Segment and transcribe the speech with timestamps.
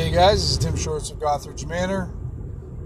[0.00, 2.10] Hey guys, this is Tim Shorts of Gothridge Manor.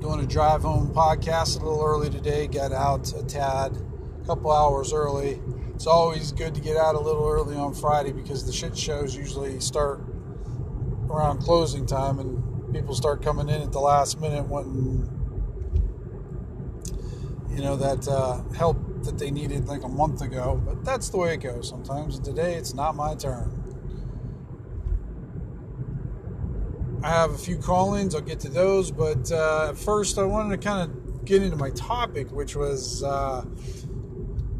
[0.00, 2.48] Doing a drive home podcast a little early today.
[2.48, 3.78] Got out a tad,
[4.20, 5.40] a couple hours early.
[5.76, 9.14] It's always good to get out a little early on Friday because the shit shows
[9.14, 10.00] usually start
[11.08, 15.08] around closing time and people start coming in at the last minute wanting,
[17.48, 20.60] you know, that uh, help that they needed like a month ago.
[20.66, 22.18] But that's the way it goes sometimes.
[22.18, 23.63] Today it's not my turn.
[27.04, 28.14] I have a few call-ins.
[28.14, 31.68] I'll get to those, but uh, first I wanted to kind of get into my
[31.72, 33.44] topic, which was uh,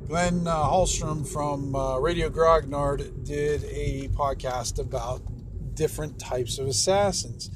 [0.07, 5.23] Glenn uh, Hallstrom from uh, Radio Grognard did a podcast about
[5.75, 7.49] different types of assassins.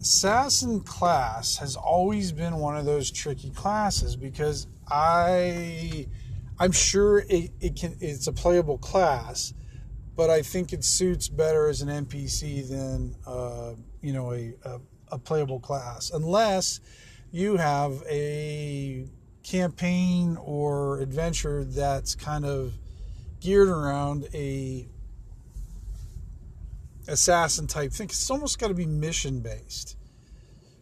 [0.00, 6.08] Assassin class has always been one of those tricky classes because I,
[6.58, 7.96] I'm sure it, it can.
[8.00, 9.54] It's a playable class
[10.14, 14.80] but I think it suits better as an NPC than uh, you know a, a,
[15.12, 16.80] a, playable class, unless
[17.30, 19.06] you have a
[19.42, 22.74] campaign or adventure that's kind of
[23.40, 24.86] geared around a
[27.08, 28.06] assassin type thing.
[28.06, 29.96] It's almost got to be mission based.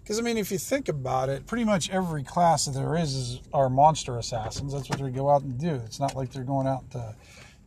[0.03, 3.15] Because I mean, if you think about it, pretty much every class that there is
[3.15, 4.73] is are monster assassins.
[4.73, 5.75] That's what they go out and do.
[5.87, 7.15] It's not like they're going out to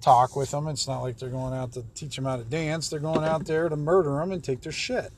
[0.02, 0.67] talk with them.
[0.67, 2.89] It's not like they're going out to teach them how to dance.
[2.89, 5.14] They're going out there to murder them and take their shit.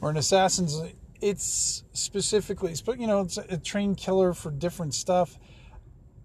[0.00, 0.80] Or an assassin's,
[1.20, 5.38] it's specifically, you know, it's a trained killer for different stuff.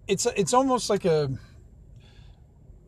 [0.06, 1.30] It's it's almost like a.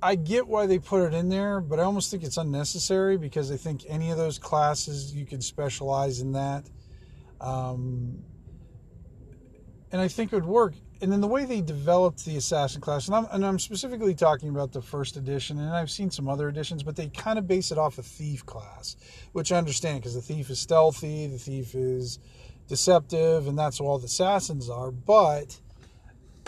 [0.03, 3.51] I get why they put it in there, but I almost think it's unnecessary because
[3.51, 6.69] I think any of those classes you could specialize in that.
[7.41, 8.23] Um,
[9.91, 10.75] and I think it would work
[11.05, 14.49] and then the way they developed the assassin class, and I'm, and I'm specifically talking
[14.49, 17.71] about the first edition, and I've seen some other editions, but they kind of base
[17.71, 18.97] it off a thief class,
[19.33, 22.21] which I understand because the thief is stealthy, the thief is
[22.69, 24.91] deceptive, and that's what all the assassins are.
[24.91, 25.61] But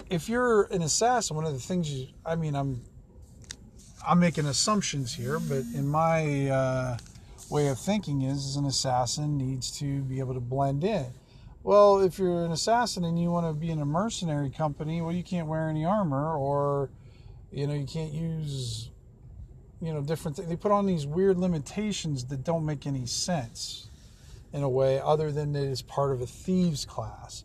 [0.09, 2.81] if you're an assassin, one of the things you, I mean, I'm,
[4.09, 6.97] I'm making assumptions here, but in my uh,
[7.51, 11.13] way of thinking is, is an assassin needs to be able to blend in
[11.67, 15.11] well, if you're an assassin and you want to be in a mercenary company, well,
[15.11, 16.91] you can't wear any armor, or
[17.51, 18.93] you know, you can't use,
[19.81, 20.37] you know, different.
[20.37, 23.89] Th- they put on these weird limitations that don't make any sense,
[24.53, 27.43] in a way, other than that it's part of a thieves class.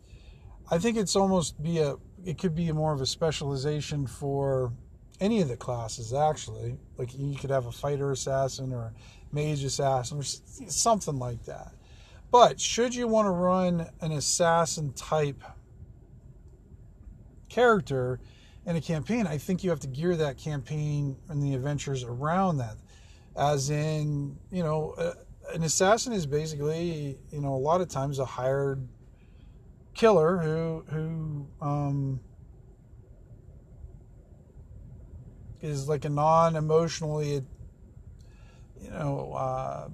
[0.70, 1.96] I think it's almost be a.
[2.24, 4.72] It could be more of a specialization for
[5.18, 6.78] any of the classes, actually.
[6.96, 8.92] Like you could have a fighter assassin or
[9.32, 11.72] mage assassin or something like that
[12.32, 15.44] but should you want to run an assassin type
[17.50, 18.18] character
[18.64, 22.56] in a campaign, I think you have to gear that campaign and the adventures around
[22.56, 22.76] that.
[23.36, 25.12] As in, you know, uh,
[25.52, 28.86] an assassin is basically, you know, a lot of times a hired
[29.94, 32.20] killer who who um,
[35.60, 37.42] is like a non-emotionally,
[38.80, 39.88] you know, uh,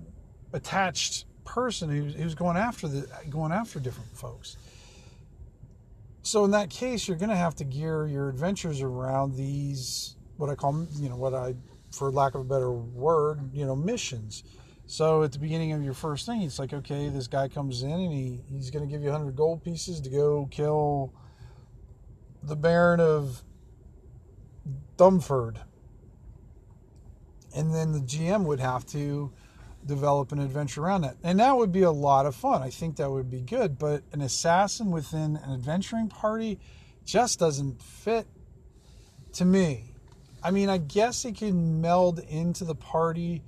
[0.53, 4.57] attached person who's, who's going after the going after different folks.
[6.23, 10.51] So in that case, you're going to have to gear your adventures around these what
[10.51, 11.55] I call you know what I
[11.91, 14.45] for lack of a better word you know missions.
[14.87, 17.91] So at the beginning of your first thing, it's like okay, this guy comes in
[17.91, 21.15] and he, he's going to give you 100 gold pieces to go kill
[22.43, 23.43] the Baron of
[24.97, 25.61] Dumford.
[27.57, 29.33] And then the GM would have to
[29.89, 31.17] develop an adventure around that.
[31.25, 32.63] And that would be a lot of fun.
[32.63, 33.79] I think that would be good.
[33.79, 36.61] But an assassin within an adventuring party
[37.05, 38.27] just doesn't fit
[39.33, 39.95] to me.
[40.43, 43.43] I mean, I guess it can meld into the party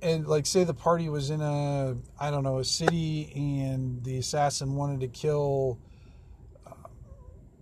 [0.00, 4.18] and like say the party was in a I don't know, a city and the
[4.18, 5.78] assassin wanted to kill
[6.66, 6.70] uh,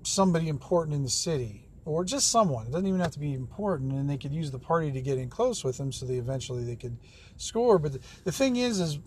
[0.03, 2.67] somebody important in the city or just someone.
[2.67, 5.19] It doesn't even have to be important, and they could use the party to get
[5.19, 6.97] in close with them, so they eventually they could
[7.37, 7.79] score.
[7.79, 9.01] But the, the thing is, is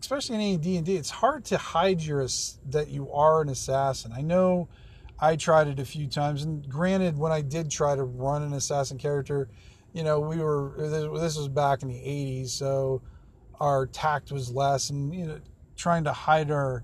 [0.00, 2.26] especially in D and D, it's hard to hide your
[2.70, 4.12] that you are an assassin.
[4.12, 4.68] I know
[5.20, 8.54] I tried it a few times, and granted, when I did try to run an
[8.54, 9.48] assassin character,
[9.92, 13.02] you know, we were this was back in the '80s, so
[13.60, 15.40] our tact was less, and you know,
[15.76, 16.82] trying to hide our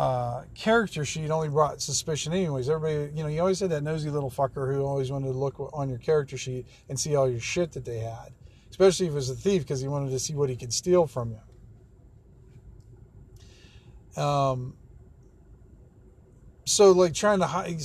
[0.00, 2.70] uh, character sheet only brought suspicion anyways.
[2.70, 5.60] Everybody, you know, you always had that nosy little fucker who always wanted to look
[5.74, 8.32] on your character sheet and see all your shit that they had,
[8.70, 11.06] especially if it was a thief because he wanted to see what he could steal
[11.06, 11.36] from
[14.16, 14.22] you.
[14.22, 14.74] Um,
[16.64, 17.82] so like trying to hide,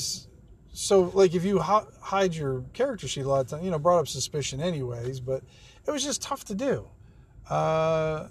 [0.71, 3.99] so like if you hide your character sheet a lot of times, you know, brought
[3.99, 5.43] up suspicion anyways, but
[5.85, 6.87] it was just tough to do.
[7.49, 8.29] Uh,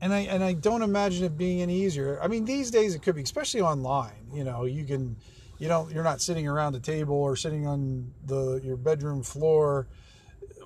[0.00, 2.20] and I and I don't imagine it being any easier.
[2.22, 4.26] I mean, these days it could be, especially online.
[4.32, 5.16] You know, you can,
[5.58, 9.86] you don't, you're not sitting around a table or sitting on the your bedroom floor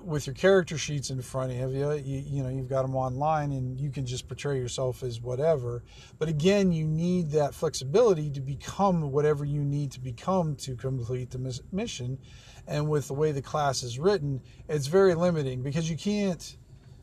[0.05, 3.51] with your character sheets in front of you, you, you know, you've got them online
[3.51, 5.83] and you can just portray yourself as whatever.
[6.19, 11.31] But again, you need that flexibility to become whatever you need to become to complete
[11.31, 12.19] the mission.
[12.67, 16.55] And with the way the class is written, it's very limiting because you can't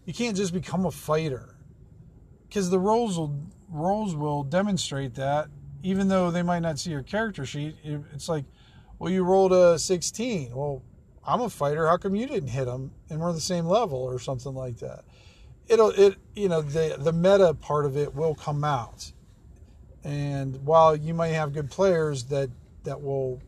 [0.05, 1.52] you can't just become a fighter
[2.53, 3.35] because the rolls will
[3.71, 5.49] rolls will demonstrate that
[5.83, 7.75] even though they might not see your character sheet
[8.13, 8.45] it's like
[8.99, 10.83] well you rolled a 16 well
[11.25, 11.87] I'm a fighter.
[11.87, 15.05] How come you didn't hit him and we're the same level or something like that?
[15.69, 19.13] It'll it you know the the meta part of it will come out,
[20.03, 22.51] and while you might have good players that
[22.83, 23.41] that will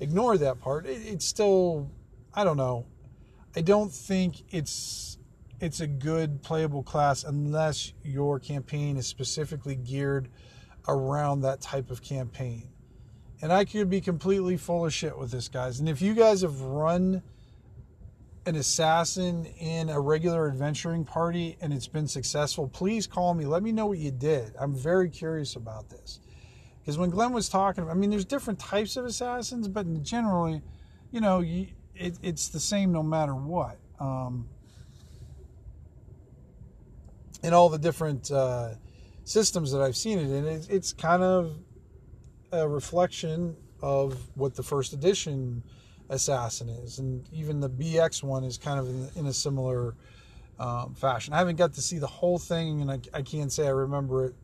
[0.00, 1.90] ignore that part, it, it's still
[2.34, 2.84] I don't know.
[3.56, 5.15] I don't think it's
[5.60, 10.28] it's a good playable class unless your campaign is specifically geared
[10.88, 12.68] around that type of campaign
[13.42, 15.80] and I could be completely full of shit with this, guys.
[15.80, 17.22] And if you guys have run
[18.46, 23.44] an assassin in a regular adventuring party and it's been successful, please call me.
[23.44, 24.54] Let me know what you did.
[24.58, 26.20] I'm very curious about this.
[26.80, 30.62] Because when Glenn was talking, I mean, there's different types of assassins, but generally,
[31.10, 33.78] you know, it, it's the same no matter what.
[33.98, 34.48] Um,
[37.42, 38.70] in all the different uh,
[39.24, 41.56] systems that I've seen it in, it, it's kind of
[42.52, 45.62] a reflection of what the first edition
[46.08, 49.94] assassin is, and even the BX one is kind of in, in a similar
[50.58, 51.34] um, fashion.
[51.34, 54.26] I haven't got to see the whole thing, and I, I can't say I remember
[54.26, 54.34] it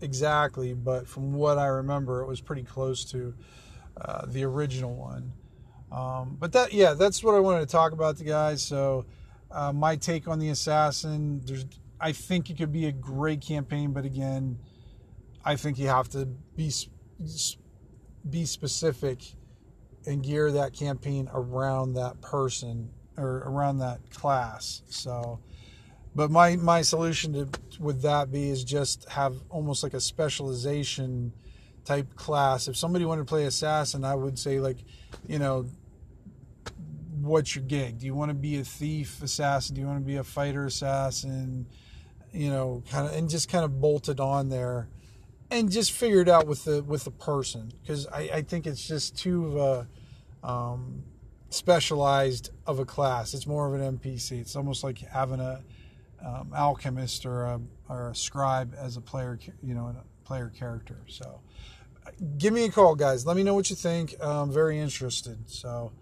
[0.00, 3.34] exactly, but from what I remember, it was pretty close to
[4.00, 5.32] uh, the original one.
[5.90, 8.62] Um, but that, yeah, that's what I wanted to talk about, the guys.
[8.62, 9.06] So,
[9.54, 11.40] uh, my take on the assassin.
[11.44, 11.64] There's,
[12.00, 14.58] I think it could be a great campaign, but again,
[15.44, 16.72] I think you have to be
[18.28, 19.20] be specific
[20.06, 24.82] and gear that campaign around that person or around that class.
[24.88, 25.40] So,
[26.14, 27.48] but my my solution to
[27.80, 31.32] would that be is just have almost like a specialization
[31.84, 32.66] type class.
[32.66, 34.78] If somebody wanted to play assassin, I would say like,
[35.26, 35.66] you know,
[37.24, 37.98] what's your gig?
[37.98, 39.74] Do you want to be a thief assassin?
[39.74, 41.66] Do you want to be a fighter assassin?
[42.32, 44.88] You know, kind of and just kind of bolted on there
[45.50, 48.86] and just figure it out with the with the person because I, I think it's
[48.86, 49.86] just too
[50.42, 51.04] um,
[51.50, 53.34] specialized of a class.
[53.34, 54.40] It's more of an NPC.
[54.40, 55.62] It's almost like having a
[56.24, 60.98] um, alchemist or a, or a scribe as a player, you know, a player character.
[61.06, 61.40] So,
[62.38, 63.26] give me a call, guys.
[63.26, 64.14] Let me know what you think.
[64.20, 65.38] I'm very interested.
[65.50, 65.92] So,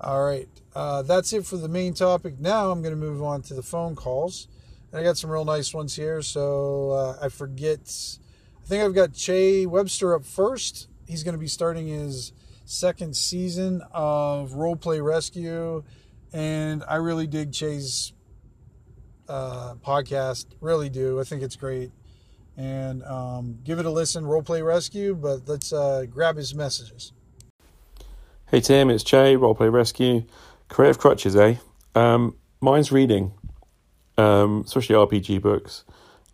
[0.00, 2.38] all right, uh, that's it for the main topic.
[2.38, 4.48] Now I'm going to move on to the phone calls.
[4.92, 6.22] And I got some real nice ones here.
[6.22, 7.80] So uh, I forget
[8.66, 10.88] I think I've got Che Webster up first.
[11.06, 12.32] He's going to be starting his
[12.64, 15.84] second season of Roleplay Rescue,
[16.32, 18.12] and I really dig Che's
[19.28, 20.46] uh, podcast.
[20.60, 21.20] Really do.
[21.20, 21.92] I think it's great.
[22.56, 25.14] And um, give it a listen, Roleplay Rescue.
[25.14, 27.12] But let's uh, grab his messages.
[28.56, 30.24] Hey Tim, it's Che, Roleplay Rescue.
[30.70, 31.56] Creative crutches, eh?
[31.94, 33.34] Um, mine's reading,
[34.16, 35.84] um, especially RPG books.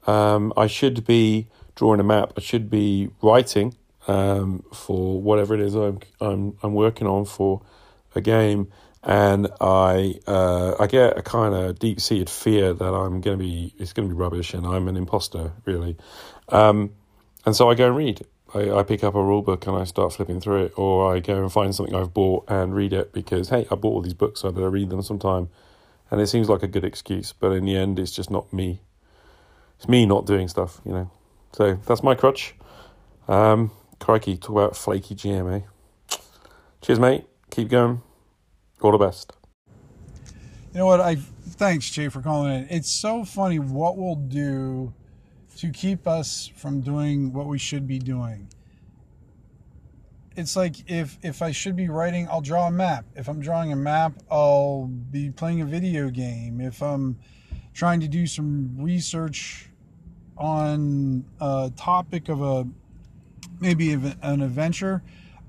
[0.07, 2.35] Um, I should be drawing a map.
[2.37, 3.75] I should be writing
[4.07, 7.61] um, for whatever it is I'm I'm I'm working on for
[8.15, 8.71] a game,
[9.03, 13.45] and I uh, I get a kind of deep seated fear that I'm going to
[13.45, 15.97] be it's going to be rubbish, and I'm an imposter really,
[16.51, 16.93] um,
[17.45, 18.25] and so I go and read.
[18.55, 21.21] I, I pick up a rule book and I start flipping through it, or I
[21.21, 24.15] go and find something I've bought and read it because hey, I bought all these
[24.15, 25.49] books, so I better read them sometime.
[26.11, 28.83] And it seems like a good excuse, but in the end, it's just not me.
[29.79, 31.11] It's me not doing stuff, you know.
[31.53, 32.55] So that's my crutch.
[33.29, 35.65] Um, crikey, talk about flaky GMA.
[36.83, 37.25] Cheers, mate.
[37.51, 38.03] Keep going.
[38.81, 39.33] All the best.
[40.73, 41.01] You know what?
[41.01, 42.67] I thanks Che for calling in.
[42.71, 44.93] It's so funny what we'll do
[45.63, 48.49] to keep us from doing what we should be doing.
[50.37, 53.05] It's like if if I should be writing, I'll draw a map.
[53.15, 56.61] If I'm drawing a map, I'll be playing a video game.
[56.61, 57.17] If I'm
[57.75, 59.71] trying to do some research
[60.37, 62.67] on a topic of a
[63.61, 65.05] maybe an adventure,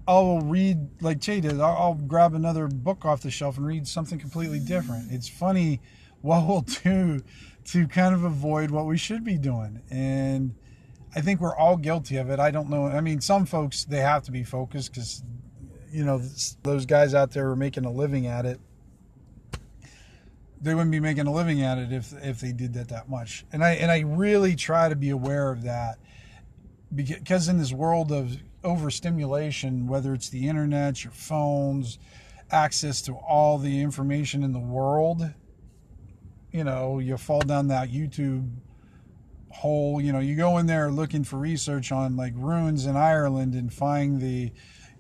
[0.08, 1.60] I'll read like Che did.
[1.60, 5.12] I'll, I'll grab another book off the shelf and read something completely different.
[5.12, 5.82] It's funny
[6.22, 7.24] what we'll do
[7.66, 10.56] to kind of avoid what we should be doing, and
[11.16, 12.40] I think we're all guilty of it.
[12.40, 12.88] I don't know.
[12.88, 15.24] I mean, some folks they have to be focused because
[15.92, 16.22] you know
[16.64, 18.60] those guys out there are making a living at it
[20.64, 23.46] they wouldn't be making a living at it if if they did that that much.
[23.52, 26.00] And I and I really try to be aware of that
[26.96, 32.00] because in this world of overstimulation, whether it's the internet, your phones,
[32.50, 35.30] access to all the information in the world,
[36.54, 38.50] you know, you fall down that YouTube
[39.50, 40.00] hole.
[40.00, 43.74] You know, you go in there looking for research on like ruins in Ireland and
[43.74, 44.52] find the,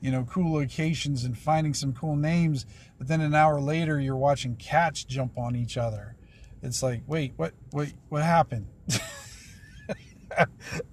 [0.01, 2.65] you know, cool locations and finding some cool names.
[2.98, 6.15] But then an hour later, you're watching cats jump on each other.
[6.63, 8.67] It's like, wait, what, wait, what happened?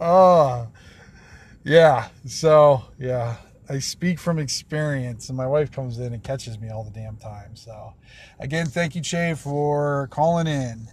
[0.00, 0.68] oh,
[1.64, 2.08] yeah.
[2.26, 3.36] So, yeah,
[3.70, 7.16] I speak from experience, and my wife comes in and catches me all the damn
[7.16, 7.54] time.
[7.54, 7.94] So,
[8.40, 10.88] again, thank you, Che, for calling in.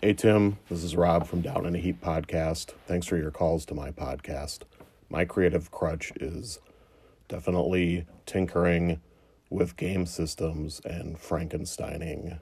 [0.00, 0.58] Hey, Tim.
[0.68, 2.72] This is Rob from Down in a Heap podcast.
[2.88, 4.62] Thanks for your calls to my podcast.
[5.08, 6.58] My creative crutch is
[7.28, 9.00] definitely tinkering
[9.48, 12.40] with game systems and Frankensteining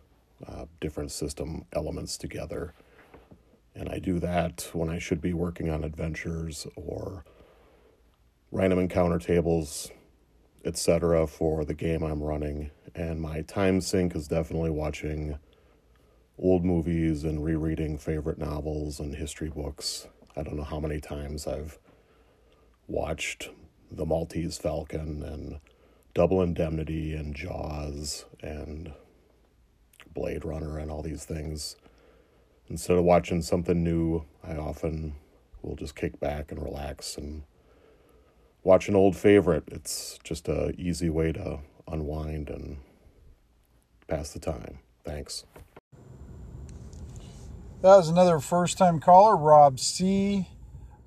[0.49, 2.73] uh, different system elements together.
[3.75, 7.27] And I do that when I should be working on adventures or
[8.51, 9.91] random encounter tables,
[10.65, 12.71] etc., for the game I'm running.
[12.95, 15.39] And my time sink is definitely watching
[16.39, 20.09] old movies and rereading favorite novels and history books.
[20.37, 21.79] I don't know how many times I've
[22.89, 23.51] watched
[23.91, 25.61] The Maltese Falcon and
[26.15, 28.93] Double Indemnity and Jaws and
[30.13, 31.77] Blade Runner and all these things
[32.71, 35.17] instead of watching something new, I often
[35.61, 37.43] will just kick back and relax and
[38.63, 39.65] watch an old favorite.
[39.69, 42.79] It's just a easy way to unwind and
[44.09, 44.79] pass the time.
[45.05, 45.45] Thanks.
[47.83, 50.49] That was another first time caller, Rob C.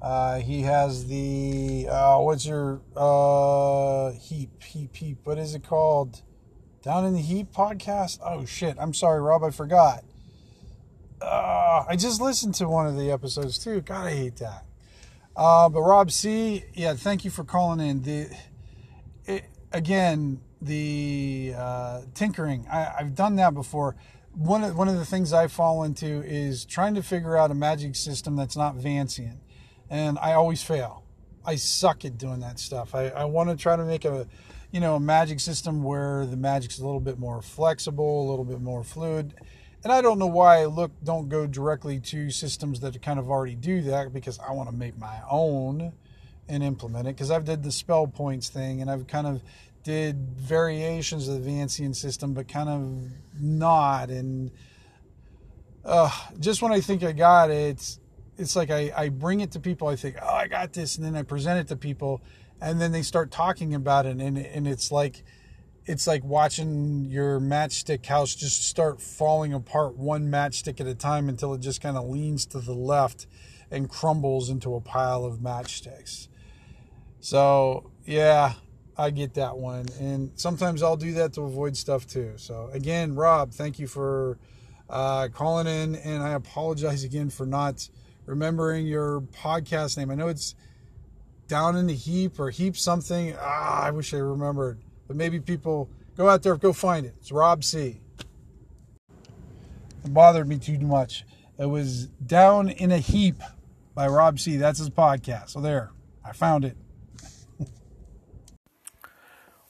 [0.01, 5.19] Uh, he has the uh, what's your uh, heap heap heap?
[5.23, 6.21] What is it called?
[6.81, 8.19] Down in the Heap podcast.
[8.25, 8.75] Oh shit!
[8.77, 9.43] I'm sorry, Rob.
[9.43, 10.03] I forgot
[11.23, 13.81] uh, I just listened to one of the episodes too.
[13.81, 14.65] God, I hate that.
[15.35, 18.01] Uh, but Rob C, yeah, thank you for calling in.
[18.03, 18.29] The
[19.25, 22.67] it, again, the uh, tinkering.
[22.71, 23.95] I, I've done that before.
[24.33, 27.55] One of one of the things I fall into is trying to figure out a
[27.55, 29.37] magic system that's not Vancian,
[29.89, 31.03] and I always fail.
[31.45, 32.95] I suck at doing that stuff.
[32.95, 34.27] I, I want to try to make a,
[34.71, 38.45] you know, a magic system where the magic's a little bit more flexible, a little
[38.45, 39.33] bit more fluid
[39.83, 43.29] and I don't know why I look don't go directly to systems that kind of
[43.29, 45.93] already do that because I want to make my own
[46.47, 49.41] and implement it because I've did the spell points thing and I've kind of
[49.83, 54.51] did variations of the Vancian system but kind of not and
[55.83, 56.09] uh,
[56.39, 57.97] just when I think I got it
[58.37, 61.05] it's, like I, I bring it to people I think oh I got this and
[61.05, 62.21] then I present it to people
[62.61, 65.23] and then they start talking about it and, and it's like
[65.85, 71.27] it's like watching your matchstick house just start falling apart one matchstick at a time
[71.27, 73.27] until it just kind of leans to the left
[73.69, 76.27] and crumbles into a pile of matchsticks.
[77.19, 78.53] So, yeah,
[78.97, 79.87] I get that one.
[79.99, 82.33] And sometimes I'll do that to avoid stuff too.
[82.37, 84.37] So, again, Rob, thank you for
[84.89, 85.95] uh, calling in.
[85.95, 87.89] And I apologize again for not
[88.25, 90.11] remembering your podcast name.
[90.11, 90.55] I know it's
[91.47, 93.35] Down in the Heap or Heap something.
[93.39, 97.15] Ah, I wish I remembered but maybe people go out there, go find it.
[97.19, 98.01] It's Rob C.
[100.03, 101.25] It bothered me too much.
[101.57, 103.41] It was Down in a Heap
[103.93, 104.57] by Rob C.
[104.57, 105.51] That's his podcast.
[105.51, 105.91] So there,
[106.25, 106.75] I found it.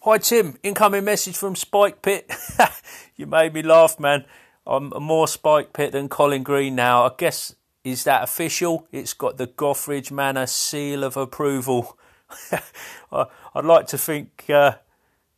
[0.02, 2.32] Hi Tim, incoming message from Spike Pit.
[3.16, 4.26] you made me laugh, man.
[4.66, 7.04] I'm more Spike Pit than Colin Green now.
[7.04, 8.88] I guess is that official?
[8.92, 11.98] It's got the Gothridge Manor seal of approval.
[13.12, 14.76] I'd like to think uh,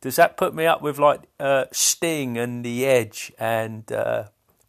[0.06, 4.26] does that put me up with like uh, Sting and The Edge and uh,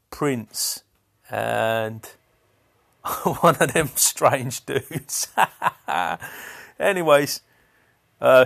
[0.10, 0.82] Prince
[1.30, 2.10] and
[3.24, 5.28] one of them strange dudes?
[6.80, 7.42] Anyways,
[8.20, 8.46] uh,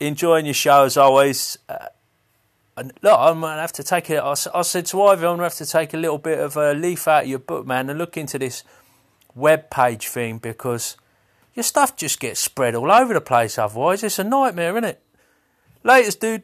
[0.00, 1.58] enjoying your show as always.
[1.68, 1.88] Uh,
[2.78, 4.16] and look, I'm gonna have to take it.
[4.16, 6.72] I, I said to Ivy, I'm gonna have to take a little bit of a
[6.72, 8.64] leaf out of your book, man, and look into this
[9.34, 10.96] web page thing because
[11.52, 13.58] your stuff just gets spread all over the place.
[13.58, 15.02] Otherwise, it's a nightmare, isn't it?
[15.86, 16.42] Latest, dude.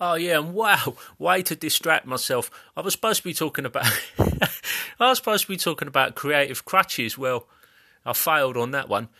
[0.00, 2.50] Oh yeah, and wow, way to distract myself.
[2.74, 3.84] I was supposed to be talking about
[4.18, 7.18] I was supposed to be talking about creative crutches.
[7.18, 7.46] Well,
[8.06, 9.10] I failed on that one.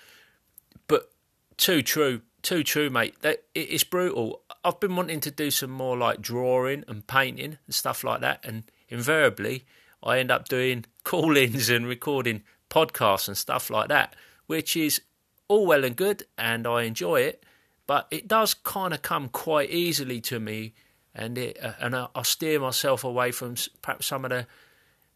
[0.88, 1.12] But
[1.58, 3.20] too true, too true, mate.
[3.20, 4.40] That it's brutal.
[4.64, 8.40] I've been wanting to do some more like drawing and painting and stuff like that,
[8.42, 9.66] and invariably
[10.02, 14.16] I end up doing call-ins and recording podcasts and stuff like that,
[14.46, 15.02] which is
[15.48, 17.44] all well and good, and I enjoy it
[17.92, 20.72] but it does kind of come quite easily to me
[21.14, 24.46] and it uh, and I, I steer myself away from perhaps some of the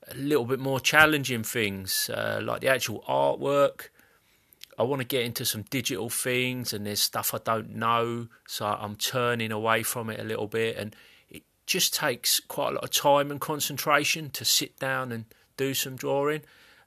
[0.09, 3.89] a little bit more challenging things uh, like the actual artwork.
[4.79, 8.67] I want to get into some digital things, and there's stuff I don't know, so
[8.67, 10.77] I'm turning away from it a little bit.
[10.77, 10.95] And
[11.31, 15.25] it just takes quite a lot of time and concentration to sit down and
[15.57, 16.43] do some drawing,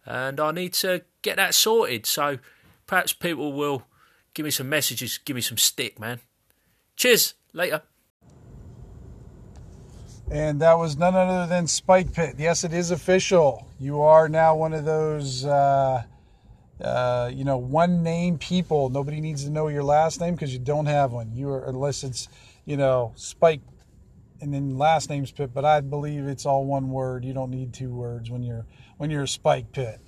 [0.06, 2.06] and I need to get that sorted.
[2.06, 2.38] So
[2.86, 3.86] perhaps people will
[4.34, 6.20] give me some messages, give me some stick, man.
[6.96, 7.82] Cheers, later.
[10.32, 12.36] And that was none other than Spike Pit.
[12.38, 13.68] Yes, it is official.
[13.80, 16.04] You are now one of those, uh,
[16.80, 18.90] uh, you know, one name people.
[18.90, 21.32] Nobody needs to know your last name because you don't have one.
[21.34, 22.28] You are, unless it's,
[22.66, 23.62] you know, Spike
[24.42, 25.52] and then last name's Pit.
[25.54, 27.26] But I believe it's all one word.
[27.26, 28.66] You don't need two words when you're
[28.98, 30.00] when you're a Spike Pit.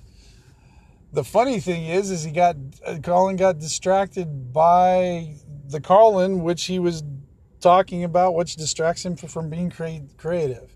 [1.12, 5.34] The funny thing is, is he got uh, Colin got distracted by
[5.68, 7.02] the Colin, which he was
[7.60, 10.74] talking about which distracts him from being creative,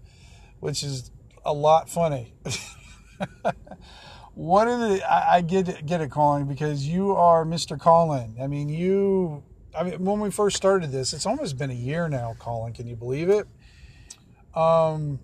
[0.60, 1.10] which is
[1.44, 2.34] a lot funny.
[4.34, 7.80] One of the I, I get get it, Colin, because you are Mr.
[7.80, 8.36] Colin.
[8.40, 9.42] I mean, you.
[9.74, 12.74] I mean, when we first started this, it's almost been a year now, Colin.
[12.74, 13.46] Can you believe it?
[14.54, 15.18] Um,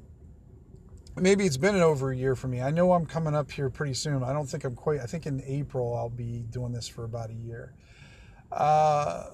[1.17, 2.61] maybe it's been over a year for me.
[2.61, 4.23] I know I'm coming up here pretty soon.
[4.23, 5.01] I don't think I'm quite.
[5.01, 7.75] I think in April I'll be doing this for about a year.
[8.51, 9.25] Uh,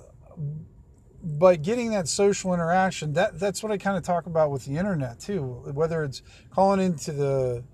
[1.23, 4.77] but getting that social interaction that that's what i kind of talk about with the
[4.77, 5.43] internet too
[5.75, 7.65] whether it's calling into the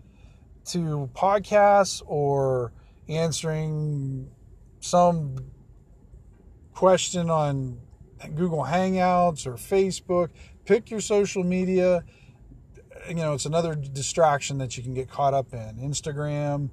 [0.64, 2.72] to podcasts or
[3.08, 4.30] answering
[4.80, 5.36] some
[6.72, 7.78] question on
[8.34, 10.30] google hangouts or facebook
[10.64, 12.02] pick your social media
[13.08, 15.76] you know it's another distraction that you can get caught up in.
[15.76, 16.70] Instagram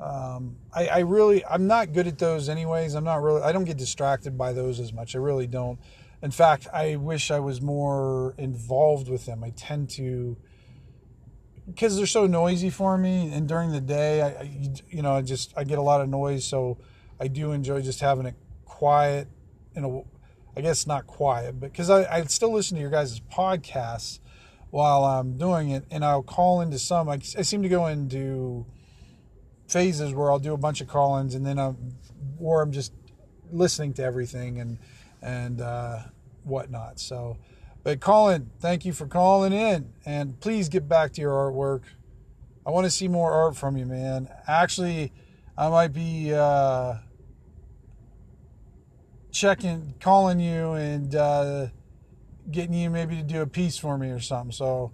[0.00, 2.94] um, I, I really i'm not good at those anyways.
[2.94, 5.14] I'm not really i don't get distracted by those as much.
[5.14, 5.78] I really don't.
[6.22, 9.44] In fact, I wish I was more involved with them.
[9.44, 10.36] I tend to
[11.66, 15.22] because they're so noisy for me and during the day I, I, you know i
[15.22, 16.78] just i get a lot of noise so
[17.18, 18.34] i do enjoy just having it
[18.66, 19.28] quiet
[19.74, 20.06] you know
[20.56, 24.18] i guess not quiet but because I, I still listen to your guys' podcasts
[24.74, 28.66] while i'm doing it and i'll call into some I, I seem to go into
[29.68, 31.76] phases where i'll do a bunch of call-ins and then i'm
[32.38, 32.92] or i'm just
[33.52, 34.78] listening to everything and
[35.24, 36.00] and uh,
[36.44, 37.00] whatnot.
[37.00, 37.38] So,
[37.82, 41.82] but Colin, thank you for calling in, and please get back to your artwork.
[42.66, 44.28] I want to see more art from you, man.
[44.46, 45.12] Actually,
[45.56, 46.96] I might be uh,
[49.32, 51.66] checking, calling you, and uh,
[52.50, 54.52] getting you maybe to do a piece for me or something.
[54.52, 54.92] So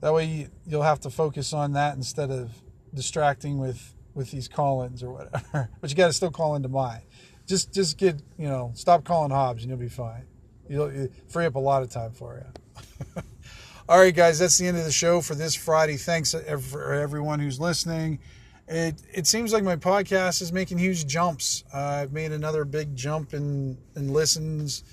[0.00, 2.50] that way you'll have to focus on that instead of
[2.94, 5.70] distracting with with these call-ins or whatever.
[5.80, 7.02] but you got to still call into mine
[7.50, 10.24] just just get you know stop calling Hobbs and you'll be fine.
[10.68, 13.22] You'll, you'll free up a lot of time for you.
[13.88, 15.96] All right, guys, that's the end of the show for this Friday.
[15.96, 18.20] Thanks for everyone who's listening.
[18.68, 21.64] It it seems like my podcast is making huge jumps.
[21.74, 24.84] Uh, I've made another big jump in in listens.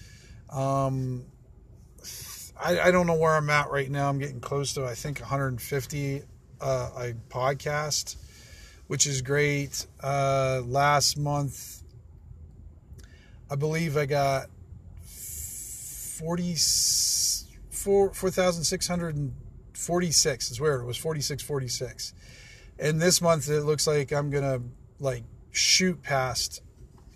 [0.50, 1.26] Um,
[2.60, 4.10] I, I don't know where I'm at right now.
[4.10, 6.24] I'm getting close to I think 150
[6.60, 8.16] uh, a podcast,
[8.88, 9.86] which is great.
[10.02, 11.84] Uh, last month
[13.50, 14.48] I believe I got
[15.06, 16.56] 40,
[17.72, 22.14] 4,646 is where it was 4646.
[22.80, 24.62] And this month it looks like I'm going to
[25.00, 26.62] like shoot past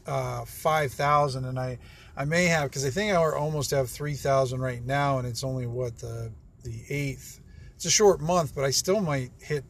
[0.05, 1.79] uh, 5,000 and I,
[2.15, 5.67] I may have, because I think I almost have 3,000 right now and it's only
[5.67, 6.31] what the,
[6.63, 7.39] the 8th.
[7.75, 9.63] It's a short month, but I still might hit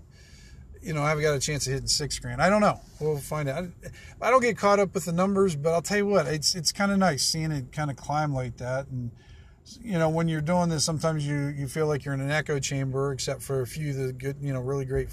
[0.81, 2.41] you know, I haven't got a chance of hitting six grand.
[2.41, 2.79] I don't know.
[2.99, 3.65] We'll find out.
[4.21, 6.71] I don't get caught up with the numbers, but I'll tell you what, it's it's
[6.71, 8.87] kind of nice seeing it kind of climb like that.
[8.87, 9.11] And
[9.81, 12.59] you know, when you're doing this, sometimes you you feel like you're in an echo
[12.59, 15.09] chamber, except for a few of the good, you know, really great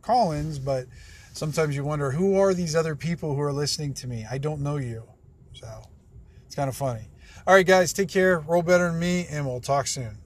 [0.00, 0.58] call-ins.
[0.58, 0.86] But
[1.32, 4.26] sometimes you wonder who are these other people who are listening to me.
[4.30, 5.04] I don't know you,
[5.52, 5.82] so
[6.46, 7.08] it's kind of funny.
[7.46, 8.40] All right, guys, take care.
[8.40, 10.18] Roll better than me, and we'll talk soon.